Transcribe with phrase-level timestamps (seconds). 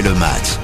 [0.00, 0.56] le match.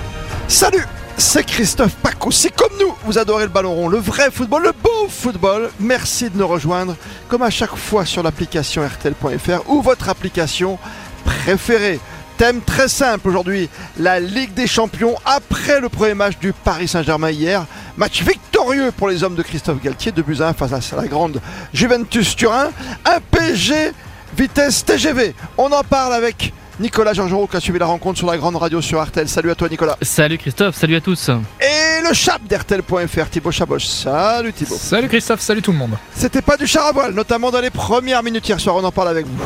[0.48, 0.84] Salut
[1.18, 2.30] c'est Christophe Paco.
[2.30, 6.30] Si comme nous, vous adorez le ballon rond, le vrai football, le beau football, merci
[6.30, 6.94] de nous rejoindre
[7.26, 10.78] comme à chaque fois sur l'application RTL.fr ou votre application
[11.24, 11.98] préférée.
[12.36, 13.68] Thème très simple aujourd'hui,
[13.98, 17.66] la Ligue des Champions après le premier match du Paris Saint-Germain hier.
[17.96, 21.40] Match victorieux pour les hommes de Christophe Galtier, de buts 1 face à la grande
[21.74, 22.70] Juventus Turin.
[23.04, 23.92] Un PSG
[24.36, 25.34] vitesse TGV.
[25.58, 28.80] On en parle avec Nicolas Georgerot qui a suivi la rencontre sur la grande radio
[28.80, 29.28] sur Artel.
[29.28, 29.96] Salut à toi Nicolas.
[30.02, 31.30] Salut Christophe, salut à tous.
[31.60, 33.80] Et le chap d'Artel.fr, Thibaut Chaboch.
[33.80, 34.76] Salut Thibaut.
[34.76, 35.98] Salut Christophe, salut tout le monde.
[36.14, 38.92] C'était pas du char à voile, notamment dans les premières minutes hier soir, on en
[38.92, 39.38] parle avec vous.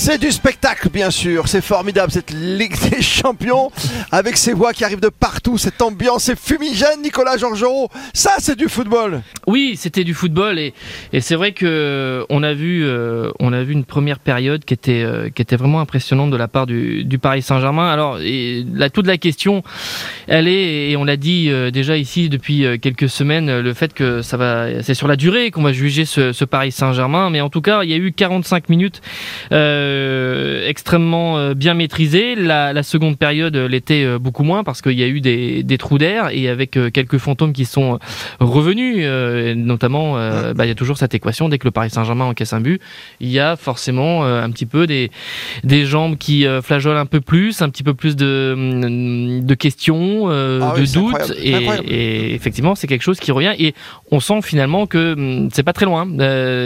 [0.00, 1.46] C'est du spectacle, bien sûr.
[1.46, 3.70] C'est formidable, cette Ligue des Champions,
[4.10, 7.90] avec ces voix qui arrivent de partout, cette ambiance est fumigène, Nicolas Georgerot.
[8.14, 9.20] Ça, c'est du football.
[9.46, 10.72] Oui, c'était du football, et,
[11.20, 14.72] c'est vrai que euh, on a vu, euh, on a vu une première période qui
[14.72, 17.90] était, euh, vraiment impressionnante de la part du, Paris Saint-Germain.
[17.90, 18.18] Alors,
[18.94, 19.62] toute la question,
[20.28, 24.38] elle est, et on l'a dit déjà ici depuis quelques semaines, le fait que ça
[24.38, 27.82] va, c'est sur la durée qu'on va juger ce, Paris Saint-Germain, mais en tout cas,
[27.82, 29.02] il y a eu 45 minutes
[30.66, 32.34] extrêmement euh, bien maîtrisé.
[32.34, 35.78] La, la seconde période l'était euh, beaucoup moins parce qu'il y a eu des, des
[35.78, 37.98] trous d'air et avec quelques fantômes qui sont
[38.38, 39.04] revenus,
[39.56, 42.60] notamment bah, il y a toujours cette équation dès que le Paris Saint-Germain encaisse un
[42.60, 42.80] but,
[43.20, 45.10] il y a forcément un petit peu des,
[45.64, 50.28] des jambes qui flageolent un peu plus, un petit peu plus de, mm, de questions,
[50.28, 51.54] ah de doutes et,
[51.86, 53.74] et, effectivement c'est quelque chose qui revient et
[54.10, 56.06] on sent finalement que mm, c'est pas très loin.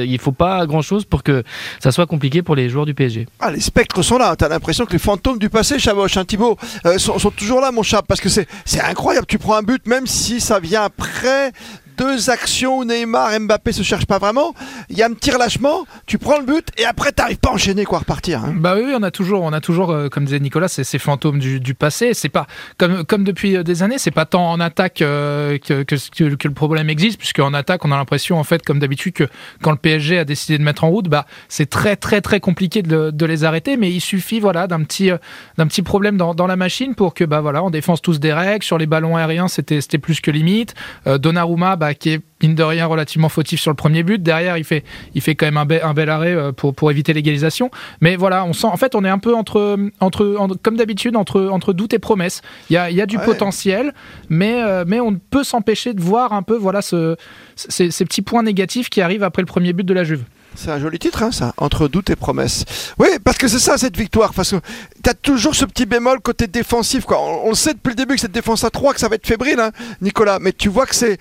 [0.04, 1.42] il faut pas grand chose pour que
[1.80, 3.13] ça soit compliqué pour les joueurs du PSG.
[3.40, 4.34] Ah, les spectres sont là.
[4.36, 6.24] T'as l'impression que les fantômes du passé, Chaboche, hein,
[6.86, 8.46] euh, sont, sont, toujours là, mon chat, parce que c'est
[8.80, 9.26] incroyable.
[9.26, 11.52] Tu prends un but, même si ça vient après
[11.96, 14.54] deux actions où Neymar, Mbappé se cherchent pas vraiment.
[14.88, 17.52] Il y a un petit relâchement, tu prends le but et après t'arrives pas à
[17.52, 18.44] enchaîner quoi, repartir.
[18.44, 18.54] Hein.
[18.56, 21.74] Bah oui, on a toujours, on a toujours, euh, comme disait Nicolas, ces, fantômes du,
[21.74, 22.14] passé.
[22.14, 22.46] C'est pas
[22.78, 26.90] comme depuis euh, des années, c'est pas tant en attaque euh, que, que, le problème
[26.90, 29.24] existe, puisque en attaque, on a l'impression en fait, comme d'habitude, que
[29.62, 32.82] quand le PSG a décidé de mettre en route, bah c'est très très très compliqué
[32.82, 33.76] de, les arrêter.
[33.76, 35.10] Mais il suffit voilà d'un petit
[35.56, 38.32] d'un petit problème dans, dans, la machine pour que bah voilà, on défense tous des
[38.32, 40.74] règles sur les ballons aériens, c'était c'était plus que limite.
[41.06, 44.22] Donnarumma, bah qui est mine de rien relativement fautif sur le premier but.
[44.22, 44.84] Derrière, il fait,
[45.14, 47.70] il fait quand même un, un bel arrêt euh, pour, pour éviter l'égalisation.
[48.00, 51.48] Mais voilà, on sent, en fait, on est un peu entre, entre, comme d'habitude, entre,
[51.48, 52.40] entre doute et promesse.
[52.70, 53.92] Il y a, il y a du potentiel,
[54.28, 57.16] mais, euh, mais on peut s'empêcher de voir un peu voilà, ce,
[57.56, 60.24] ces, ces petits points négatifs qui arrivent après le premier but de la Juve.
[60.56, 62.64] C'est un joli titre, hein, ça, entre doute et promesse.
[62.98, 64.56] Oui, parce que c'est ça cette victoire, parce que
[65.02, 67.04] tu as toujours ce petit bémol côté défensif.
[67.04, 67.18] Quoi.
[67.20, 69.26] On, le sait depuis le début que cette défense à 3, que ça va être
[69.26, 71.18] fébrile, hein, Nicolas, mais tu vois que c'est,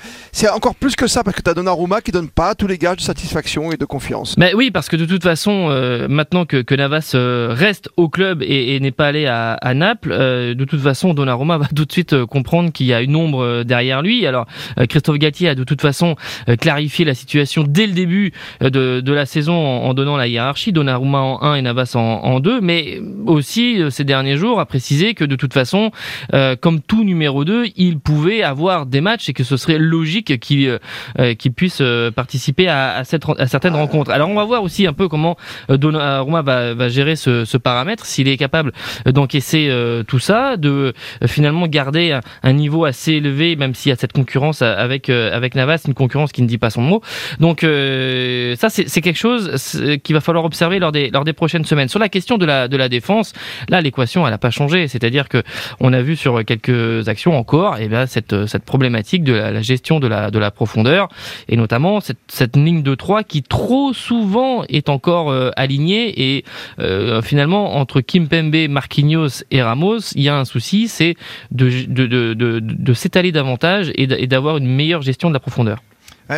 [0.49, 2.97] encore plus que ça, parce que tu as Donnarumma qui donne pas tous les gages
[2.97, 4.37] de satisfaction et de confiance.
[4.37, 8.09] Mais oui, parce que de toute façon, euh, maintenant que, que Navas euh, reste au
[8.09, 11.91] club et, n'est pas allé à, Naples, euh, de toute façon, Donnarumma va tout de
[11.91, 14.27] suite comprendre qu'il y a une ombre derrière lui.
[14.27, 14.45] Alors,
[14.89, 16.15] Christophe Gatti a de toute façon
[16.59, 21.19] clarifié la situation dès le début de, de la saison en, donnant la hiérarchie, Donnarumma
[21.19, 25.13] en 1 et Navas en, en 2, mais aussi euh, ces derniers jours a précisé
[25.13, 25.91] que de toute façon,
[26.33, 30.39] euh, comme tout numéro 2, il pouvait avoir des matchs et que ce serait logique
[30.39, 30.79] qu'il
[31.19, 31.81] euh, puisse
[32.15, 34.11] participer à, cette, à certaines rencontres.
[34.11, 35.37] Alors on va voir aussi un peu comment
[35.69, 38.71] Donnarumma va, va gérer ce, paramètre, s'il est capable
[39.05, 39.71] d'encaisser
[40.07, 40.93] tout ça, de
[41.27, 45.55] finalement garder un, un, niveau assez élevé, même s'il y a cette concurrence avec, avec
[45.55, 47.01] Navas, une concurrence qui ne dit pas son mot.
[47.39, 49.55] Donc ça c'est quelque chose
[50.03, 51.89] qu'il va falloir observer lors des, lors des prochaines semaines.
[51.89, 53.33] Sur la question de la, de la défense,
[53.69, 54.87] là, l'équation, elle n'a pas changé.
[54.87, 55.43] C'est-à-dire que
[55.79, 59.99] on a vu sur quelques actions encore, eh bien, cette, cette problématique de la, gestion
[59.99, 61.07] de la, de la profondeur,
[61.47, 66.45] et notamment cette, cette ligne de 3 qui trop souvent est encore euh, alignée, et
[66.79, 71.15] euh, finalement, entre Kimpembe, Marquinhos et Ramos, il y a un souci, c'est
[71.51, 75.79] de, de, de, de s'étaler davantage et d'avoir une meilleure gestion de la profondeur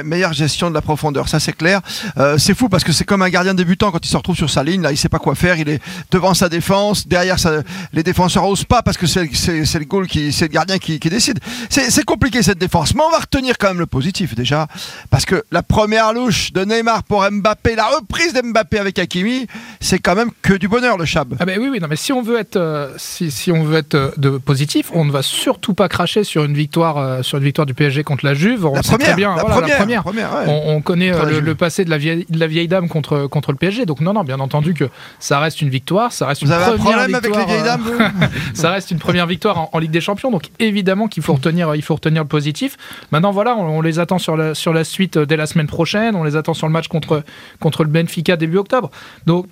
[0.04, 1.82] meilleure gestion de la profondeur, ça c'est clair.
[2.18, 4.50] Euh, c'est fou parce que c'est comme un gardien débutant quand il se retrouve sur
[4.50, 7.62] sa ligne, là il sait pas quoi faire, il est devant sa défense, derrière ça,
[7.94, 11.10] les défenseurs osent pas parce que c'est le goal qui, c'est le gardien qui, qui
[11.10, 11.40] décide.
[11.70, 14.68] C'est compliqué cette défense, mais on va retenir quand même le positif déjà
[15.10, 19.48] parce que la première louche de Neymar pour Mbappé, la reprise d'Mbappé avec Hakimi,
[19.80, 21.36] c'est quand même que du bonheur le Chab.
[21.40, 23.78] Ah ben oui oui non mais si on veut être euh, si, si, on veut
[23.78, 27.44] être euh, de positif, on ne va surtout pas cracher sur une victoire sur une
[27.44, 28.66] victoire du PSG contre la Juve.
[28.66, 30.04] On la première, bien, la première première.
[30.48, 31.12] on, connaît
[31.42, 33.86] le, passé de la, vieille, de la vieille dame contre, contre le PSG.
[33.86, 34.86] Donc non, non, bien entendu que
[35.19, 36.12] ça reste une victoire.
[36.12, 38.92] Ça reste Vous une avez première un problème victoire, avec les vieilles dames Ça reste
[38.92, 40.31] une première victoire en, Ligue des Champions.
[40.31, 42.77] Donc évidemment qu'il faut retenir, il faut retenir le positif.
[43.12, 46.16] Maintenant, voilà, on, les attend sur la, sur la suite dès la semaine prochaine.
[46.16, 47.24] On les attend sur le match contre,
[47.60, 48.89] contre le Benfica début octobre.
[49.25, 49.48] Donc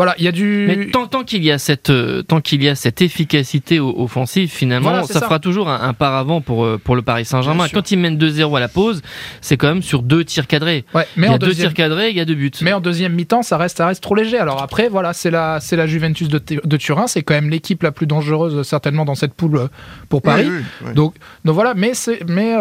[0.00, 0.64] voilà, il y a du.
[0.66, 4.50] Mais tant, tant qu'il y a cette euh, tant qu'il y a cette efficacité offensive,
[4.50, 7.66] finalement, ça, fera toujours un, un paravent pour euh, pour le Paris Saint-Germain.
[7.68, 9.02] Quand ils mènent 2-0 à la pause,
[9.42, 10.86] c'est quand même sur deux tirs cadrés.
[10.94, 12.50] Ouais, mais il y a deux tirs cadrés, il y a deux buts.
[12.62, 14.38] Mais en deuxième mi-temps, ça reste ça reste trop léger.
[14.38, 17.82] Alors après, voilà, c'est la c'est la Juventus de, de Turin, c'est quand même l'équipe
[17.82, 19.68] la plus dangereuse certainement dans cette poule euh,
[20.08, 20.48] pour Paris.
[20.94, 21.14] donc
[21.44, 22.54] donc voilà, mais c'est mais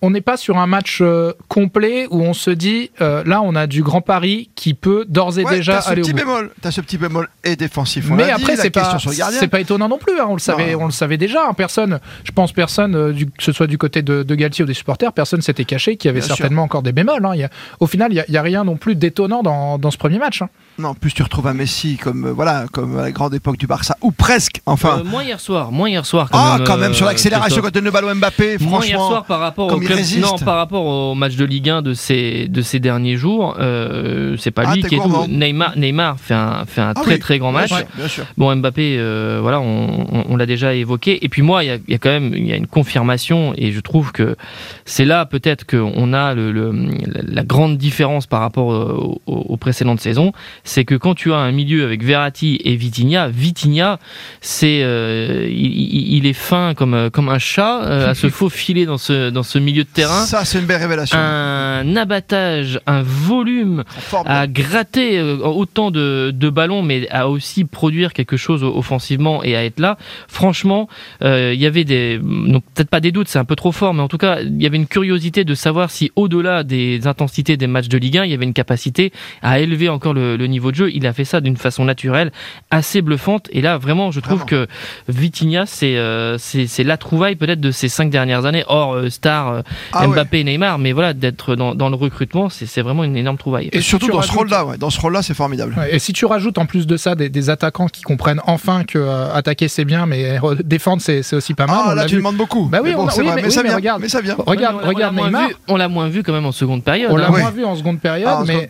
[0.00, 1.02] on n'est pas sur un match
[1.48, 5.44] complet où on se dit là on a du grand Paris qui peut d'ores et
[5.44, 6.14] déjà aller au bout.
[6.14, 6.37] Bémol
[6.70, 8.08] ce petit bémol est défensif.
[8.10, 8.98] mais après, c'est pas,
[9.30, 10.20] c'est pas étonnant non plus.
[10.20, 10.26] Hein.
[10.28, 11.46] on le savait, on le savait déjà.
[11.48, 11.54] Hein.
[11.54, 14.74] personne, je pense, personne, euh, que ce soit du côté de, de Galtier ou des
[14.74, 17.24] supporters, personne s'était caché qu'il y avait certainement encore des bémols.
[17.24, 17.48] Hein.
[17.80, 20.42] au final, il n'y a, rien non plus d'étonnant dans, dans, ce premier match.
[20.78, 23.56] Non, en plus tu retrouves un Messi comme euh, voilà, comme à la grande époque
[23.56, 24.60] du Barça, ou presque.
[24.66, 25.00] Enfin.
[25.00, 26.28] Euh, moins hier soir, moins hier soir.
[26.30, 28.58] Quand ah, quand même sur l'accélération quand donne le ballon Mbappé.
[28.58, 31.94] Franchement, hier soir par rapport au non, par rapport au match de Ligue 1 de
[31.94, 33.56] ces de ces derniers jours,
[34.38, 35.26] c'est pas ah, lui qui est tout.
[35.28, 37.72] Neymar, Neymar fait un fait un ah très très grand match.
[38.36, 41.24] Bon, Mbappé, euh, voilà, on, l'a déjà évoqué.
[41.24, 43.80] Et puis moi, il y, a, quand même il y a une confirmation, et je
[43.80, 44.36] trouve que
[44.84, 46.72] c'est là peut-être qu'on a le,
[47.26, 50.32] la grande différence par rapport euh, aux, précédentes saisons,
[50.68, 53.98] c'est que quand tu as un milieu avec Verratti et Vitinha, Vitinha,
[54.40, 59.42] c'est euh, il, est fin comme comme un chat à se faufiler dans ce dans
[59.42, 60.24] ce milieu de terrain.
[60.24, 61.18] Ça, c'est une belle révélation.
[61.18, 63.84] Un abattage, un volume
[64.26, 69.64] à gratter autant de, de ballons, mais à aussi produire quelque chose offensivement et à
[69.64, 69.96] être là.
[70.28, 70.88] Franchement,
[71.22, 72.20] euh, il y avait des,
[72.74, 74.66] peut-être pas des doutes, c'est un peu trop fort, mais en tout cas, il y
[74.66, 78.30] avait une curiosité de savoir si au-delà des intensités des matchs de Ligue 1, il
[78.30, 79.12] y avait une capacité
[79.42, 80.90] à élever encore le, niveau de jeu.
[80.92, 82.32] Il a fait ça d'une façon naturelle,
[82.70, 83.48] assez bluffante.
[83.52, 84.66] Et là, vraiment, je trouve que
[85.08, 89.62] Vitinha, euh, c'est c'est la trouvaille peut-être de ces cinq dernières années, hors euh, star
[89.92, 93.38] ah Mbappé et Neymar, mais voilà, d'être dans, dans, le recrutement, c'est vraiment une énorme
[93.38, 93.68] trouvaille.
[93.72, 95.74] Et, surtout dans ce rôle-là, ouais, dans ce rôle-là, c'est formidable.
[95.90, 99.32] et si tu rajoutes en plus de ça des, attaquants qui comprennent enfin que euh,
[99.32, 101.78] attaquer c'est bien, mais défendre c'est aussi pas mal.
[101.86, 102.64] Ah, là tu demandes beaucoup.
[102.64, 104.36] Bah oui, mais, ça vient, regarde, mais ça vient.
[104.38, 105.50] Regarde, regarde Neymar.
[105.68, 107.10] on l'a moins vu quand même en seconde période.
[107.10, 107.30] On l'a hein.
[107.30, 108.68] moins vu en seconde période, ah, mais,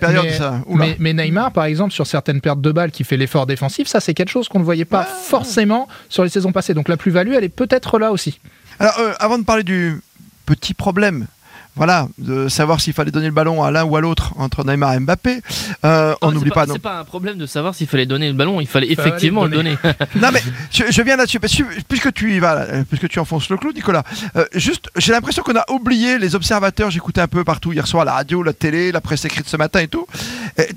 [0.69, 4.01] mais, mais, Neymar, par exemple, sur certaines pertes de balles qui fait l'effort défensif, ça
[4.01, 6.75] c'est quelque chose qu'on ne voyait pas forcément sur les saisons passées.
[6.75, 8.41] Donc la plus-value, elle est peut-être là aussi.
[8.81, 10.01] Alors, euh, avant de parler du
[10.47, 11.27] petit problème
[11.79, 14.95] voilà, de savoir s'il fallait donner le ballon à l'un ou à l'autre entre Neymar
[14.95, 15.41] et Mbappé.
[15.85, 16.67] Euh, on n'oublie pas.
[16.67, 19.45] pas c'est pas un problème de savoir s'il fallait donner le ballon, il fallait effectivement
[19.45, 19.79] le donner.
[20.17, 20.43] non mais
[20.73, 24.03] je, viens là-dessus puisque tu y vas, puisque tu enfonces le clou, Nicolas.
[24.35, 26.91] Euh, juste, j'ai l'impression qu'on a oublié les observateurs.
[26.91, 29.79] J'écoutais un peu partout hier soir la radio, la télé, la presse écrite ce matin
[29.79, 30.07] et tout.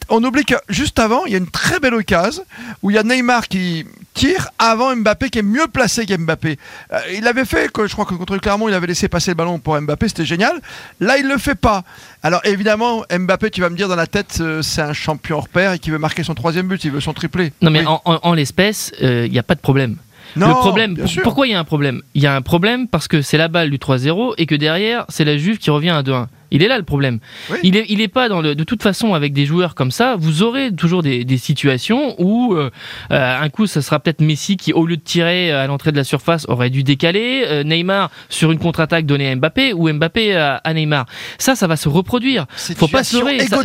[0.10, 2.44] On oublie que juste avant, il y a une très belle occasion
[2.82, 6.58] où il y a Neymar qui tire avant Mbappé qui est mieux placé qu'Mbappé.
[6.92, 9.60] Euh, il avait fait, je crois que contre Clermont, il avait laissé passer le ballon
[9.60, 10.62] pour Mbappé, c'était génial.
[11.00, 11.84] Là, il le fait pas.
[12.24, 15.50] Alors évidemment, Mbappé, tu vas me dire dans la tête, euh, c'est un champion hors
[15.50, 17.54] pair et qui veut marquer son troisième but, il veut son triplé.
[17.62, 19.98] Non mais en, l'espèce, euh, il n'y a pas de problème.
[20.36, 22.02] Non, le problème, pourquoi il y a un problème?
[22.14, 25.06] Il y a un problème parce que c'est la balle du 3-0 et que derrière,
[25.10, 26.28] c'est la Juve qui revient à 2-1.
[26.52, 27.20] Il est là le problème.
[27.64, 28.56] Il est, il est pas dans le.
[28.56, 32.54] De toute façon, avec des joueurs comme ça, vous aurez toujours des, des situations où
[32.54, 32.70] euh,
[33.12, 35.98] euh un coup, ça sera peut-être Messi qui, au lieu de tirer à l'entrée de
[35.98, 37.44] la surface, aurait dû décaler.
[37.48, 41.06] Euh, Neymar sur une contre-attaque donnée à Mbappé ou Mbappé à, à, Neymar.
[41.38, 42.46] Ça, ça va se reproduire.
[42.76, 43.40] Faut pas se leurrer.
[43.40, 43.64] Ça,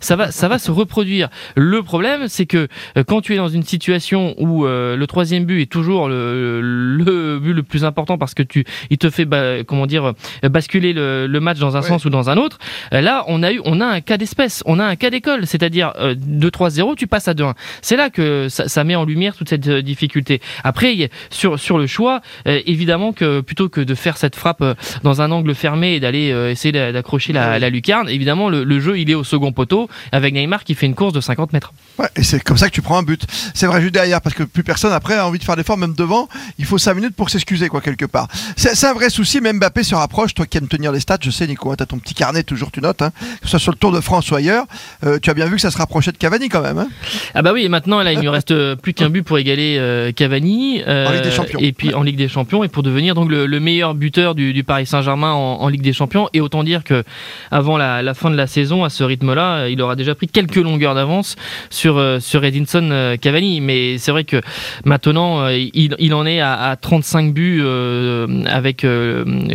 [0.00, 1.28] ça, va, ça va se reproduire.
[1.54, 5.60] Le problème, c'est que euh, quand tu es dans une situation où le troisième but
[5.60, 9.28] est toujours le, le, but le plus important parce que tu, il te fait,
[9.66, 12.58] comment dire, basculer le, le match dans un sens ou dans un autre.
[12.92, 15.46] Euh, là, on a eu, on a un cas d'espèce, on a un cas d'école,
[15.46, 17.54] c'est-à-dire 2-3-0, euh, tu passes à 2-1.
[17.80, 20.40] C'est là que ça, met en lumière toute cette euh, difficulté.
[20.64, 24.64] Après, sur sur le choix, évidemment que plutôt que de faire cette frappe
[25.02, 29.14] dans un angle fermé et d'aller essayer d'accrocher la, lucarne, évidemment le, jeu il est
[29.14, 31.72] au second poteau avec Neymar qui fait une course de 50 mètres.
[31.98, 33.24] Ouais, et c'est comme ça que tu prends un but.
[33.54, 35.94] C'est vrai juste derrière parce que plus personne après a envie de faire l'effort même
[35.94, 36.28] devant.
[36.58, 38.28] Il faut 5 minutes pour s'excuser quoi quelque part.
[38.56, 39.40] C'est un vrai souci.
[39.40, 40.34] Même Mbappé se rapproche.
[40.34, 42.42] Toi qui aimes tenir les stats, je sais Nico, hein, tu as ton petit carnet,
[42.42, 44.66] toujours tu notes, hein, que ce soit sur le Tour de France ou ailleurs.
[45.04, 46.78] Euh, tu as bien vu que ça se rapprochait de Cavani quand même.
[46.78, 46.88] Hein.
[47.34, 50.12] ah bah oui, et maintenant là, il ne reste plus qu'un but pour égaler euh,
[50.12, 50.82] Cavani.
[50.86, 51.58] Euh, en Ligue des Champions.
[51.60, 54.86] Et puis en Ligue des Champions, et pour devenir donc le, meilleur buteur du, Paris
[54.86, 56.28] Saint-Germain en, Ligue des Champions.
[56.32, 57.04] Et autant dire que
[57.50, 60.94] avant la, fin de la saison, à ce rythme-là, il aura déjà pris quelques longueurs
[60.94, 61.36] d'avance
[61.70, 63.60] sur, sur Edinson Cavani.
[63.60, 64.40] Mais c'est vrai que
[64.84, 67.62] maintenant, il, en est à, 35 buts
[68.46, 68.86] avec,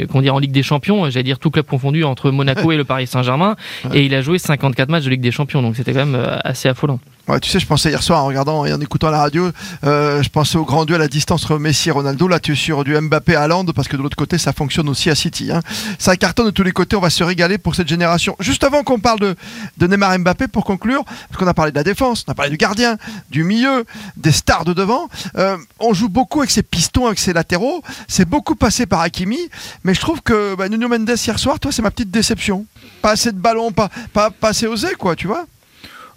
[0.10, 2.78] comment dire, en Ligue des Champions, j'allais dire tout club confondu entre Monaco Monaco et
[2.78, 3.56] le Paris Saint-Germain,
[3.94, 6.38] et il a joué 54 matchs de Ligue des Champions, donc c'était quand même euh,
[6.44, 7.00] assez affolant.
[7.42, 9.52] Tu sais, je pensais hier soir en regardant et en écoutant la radio,
[9.84, 12.26] euh, je pensais au grand duel à distance entre Messi et Ronaldo.
[12.30, 14.88] Là, tu es sur du Mbappé à Land parce que de l'autre côté, ça fonctionne
[14.88, 15.52] aussi à City.
[15.52, 15.60] Hein.
[16.00, 16.96] Ça cartonne de tous les côtés.
[16.96, 18.38] On va se régaler pour cette génération.
[18.40, 19.36] Juste avant qu'on parle de,
[19.78, 22.50] de Neymar Mbappé, pour conclure, parce qu'on a parlé de la défense, on a parlé
[22.50, 22.98] du gardien,
[23.30, 23.84] du milieu,
[24.16, 25.10] des stars de devant.
[25.38, 27.84] Euh, on joue beaucoup avec ses pistons, avec ses latéraux.
[28.08, 29.50] C'est beaucoup passé par Hakimi,
[29.84, 32.66] mais je trouve que bah, Nuno Mendes hier soir, toi, c'est ma petite déception.
[33.02, 35.46] Pas assez de ballons, pas, pas, pas assez osé, quoi, tu vois.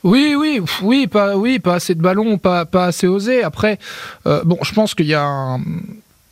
[0.02, 3.42] Oui, oui, oui, pas, oui, pas assez de ballons, pas, pas assez osé.
[3.42, 3.78] Après,
[4.26, 5.60] euh, bon, je pense qu'il y a un,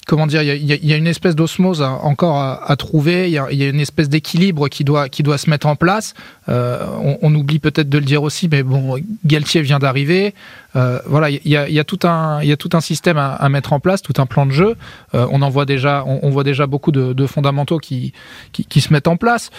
[0.06, 3.28] comment dire, il y, a, une espèce d'osmose encore à, trouver.
[3.28, 6.14] Il y, a, une espèce d'équilibre qui doit, qui doit se mettre en place.
[6.48, 6.86] Euh,
[7.20, 8.96] on, oublie peut-être de le dire aussi, mais bon,
[9.26, 10.34] Galtier vient d'arriver.
[10.74, 13.74] Euh, voilà, il y, a, tout un, il y a tout un système à, mettre
[13.74, 14.76] en place, tout un plan de jeu.
[15.12, 18.14] On en voit déjà, on, voit déjà beaucoup de, fondamentaux qui,
[18.52, 19.50] qui, qui, se mettent en place.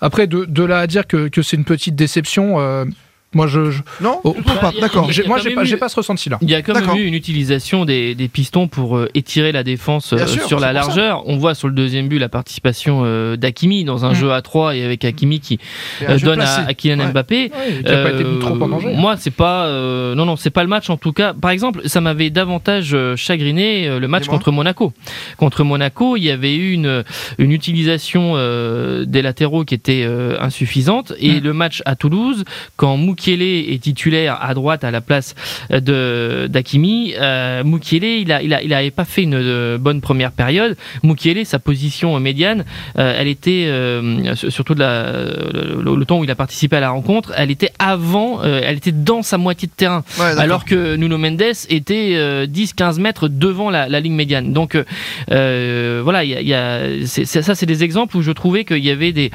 [0.00, 2.86] Après, de, de là à dire que, que c'est une petite déception.
[3.34, 3.82] Euh, moi, je, je...
[4.00, 4.72] non, oh, pas.
[4.80, 5.02] D'accord.
[5.02, 5.76] Moi, j'ai pas, eu...
[5.76, 6.38] pas, ce ressenti-là.
[6.40, 9.62] Il y a quand même eu une utilisation des, des pistons pour euh, étirer la
[9.62, 11.22] défense euh, sûr, sur la largeur.
[11.26, 14.14] On voit sur le deuxième but la participation euh, d'Akimi dans un mmh.
[14.14, 15.58] jeu à 3 et avec Hakimi qui
[16.22, 17.08] donne à, à, Kylian ouais.
[17.08, 17.52] Mbappé.
[17.54, 18.94] Ouais, qui a pas été trop en danger.
[18.94, 19.68] Moi, c'est pas,
[20.14, 21.34] non, non, c'est pas le match en tout cas.
[21.34, 24.92] Par exemple, ça m'avait davantage chagriné le match contre Monaco.
[25.36, 27.04] Contre Monaco, il y avait eu une,
[27.38, 28.34] une utilisation
[29.04, 30.08] des latéraux qui était
[30.40, 31.44] insuffisante et mmh.
[31.44, 32.44] le match à Toulouse,
[32.76, 35.34] quand Mouki Mukiele est titulaire à droite à la place
[35.70, 37.14] de d'Akimi.
[37.18, 40.76] Euh, Mukiele, il a, il a, il avait pas fait une euh, bonne première période.
[41.02, 42.66] Mukiele, sa position médiane,
[42.98, 46.80] euh, elle était euh, surtout de la, le, le, temps où il a participé à
[46.80, 50.66] la rencontre, elle était avant, euh, elle était dans sa moitié de terrain, ouais, alors
[50.66, 54.52] que Nuno Mendes était 10-15 mètres devant la, la, ligne médiane.
[54.52, 54.76] Donc
[55.28, 58.90] voilà, il y a, y a ça, c'est des exemples où je trouvais qu'il y
[58.90, 59.30] avait des,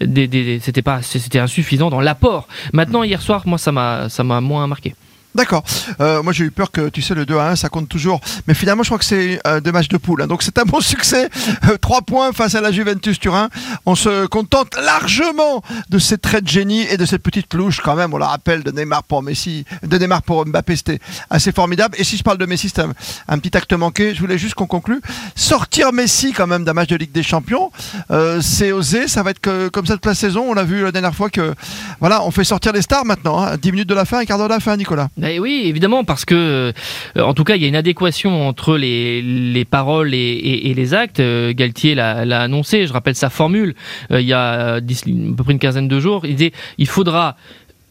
[0.00, 2.48] des, des c'était pas, c'était insuffisant dans l'apport.
[2.72, 4.94] Maintenant hier soir, moi, ça m'a, ça m'a moins marqué.
[5.36, 5.64] D'accord.
[6.00, 8.20] Euh, moi, j'ai eu peur que, tu sais, le 2 à 1, ça compte toujours.
[8.46, 10.22] Mais finalement, je crois que c'est euh, des matchs de poule.
[10.22, 10.26] Hein.
[10.26, 11.28] Donc, c'est un bon succès.
[11.68, 13.50] Euh, 3 points face à la Juventus Turin.
[13.84, 17.96] On se contente largement de ces traits de génie et de cette petite louche, quand
[17.96, 18.14] même.
[18.14, 20.76] On la rappelle de Neymar pour Messi, de Neymar pour Mbappé.
[20.76, 21.94] C'était assez formidable.
[21.98, 22.92] Et si je parle de Messi, c'est un,
[23.28, 24.14] un, petit acte manqué.
[24.14, 25.02] Je voulais juste qu'on conclue.
[25.34, 27.70] Sortir Messi, quand même, d'un match de Ligue des Champions,
[28.10, 29.06] euh, c'est osé.
[29.06, 30.46] Ça va être que, comme ça toute la saison.
[30.48, 31.54] On l'a vu la dernière fois que,
[32.00, 33.42] voilà, on fait sortir les stars maintenant.
[33.42, 33.58] Hein.
[33.58, 35.08] 10 minutes de la fin, un quart d'heure de la fin, Nicolas.
[35.26, 36.72] Ben oui, évidemment, parce que,
[37.16, 40.94] euh, en tout cas, il y a une adéquation entre les, les paroles et, les
[40.94, 41.18] actes.
[41.18, 43.74] Euh, Galtier l'a annoncé, je rappelle sa formule,
[44.12, 46.24] euh, il y a 10, à peu près une quinzaine de jours.
[46.26, 47.36] Il disait il faudra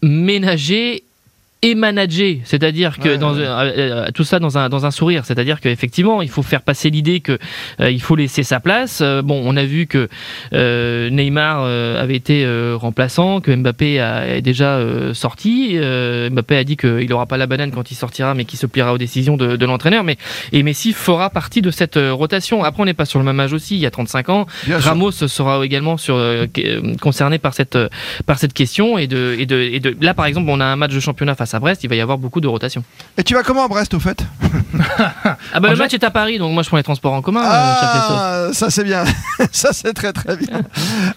[0.01, 1.03] ménager
[1.65, 3.43] et manager, c'est-à-dire que ouais, dans, ouais.
[3.43, 7.21] Euh, tout ça dans un, dans un sourire, c'est-à-dire qu'effectivement il faut faire passer l'idée
[7.21, 7.39] que
[7.79, 8.99] euh, il faut laisser sa place.
[9.01, 10.07] Euh, bon, on a vu que
[10.53, 12.45] euh, Neymar euh, avait été
[12.75, 14.79] remplaçant, que Mbappé a, est déjà
[15.13, 15.75] sorti.
[16.31, 18.93] Mbappé a dit qu'il n'aura pas la banane quand il sortira, mais qu'il se pliera
[18.93, 20.03] aux décisions de, de l'entraîneur.
[20.03, 20.17] Mais
[20.51, 22.63] et Messi fera partie de cette rotation.
[22.63, 23.75] Après, on n'est pas sur le même âge aussi.
[23.75, 24.45] Il y a 35 ans.
[24.67, 25.29] Bien Ramos sûr.
[25.29, 26.21] sera également sur,
[27.01, 27.77] concerné par cette
[28.27, 30.75] par cette question et de, et de et de là par exemple, on a un
[30.75, 32.83] match de championnat face à Brest, il va y avoir beaucoup de rotation.
[33.17, 34.23] Et tu vas comment à Brest au fait
[35.53, 37.41] Ah bah le match est à Paris, donc moi je prends les transports en commun.
[37.43, 39.03] Ah, ça c'est bien,
[39.51, 40.61] ça c'est très très bien.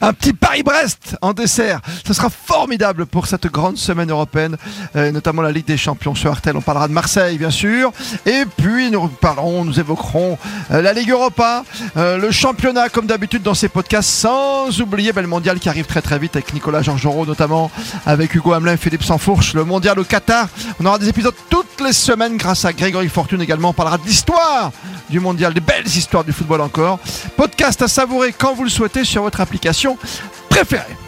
[0.01, 4.57] Un petit Paris-Brest en dessert, ça sera formidable pour cette grande semaine européenne,
[4.97, 6.57] euh, notamment la Ligue des Champions sur Artel.
[6.57, 7.93] On parlera de Marseille bien sûr,
[8.27, 10.39] et puis nous parlerons, nous évoquerons
[10.71, 11.65] euh, la Ligue Europa,
[11.97, 15.87] euh, le championnat comme d'habitude dans ces podcasts, sans oublier ben, le mondial qui arrive
[15.87, 17.71] très très vite avec Nicolas Georgerot notamment,
[18.07, 20.05] avec Hugo Hamelin et Philippe Sansfourche, le mondial au
[20.81, 23.71] On aura des épisodes toutes les semaines grâce à Grégory Fortune également.
[23.71, 24.73] On parlera de l'histoire
[25.09, 26.99] du mondial, des belles histoires du football encore.
[27.37, 29.97] Podcast à savourer quand vous le souhaitez sur votre application
[30.49, 31.08] préférée.